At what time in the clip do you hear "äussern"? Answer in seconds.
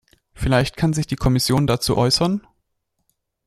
1.95-2.41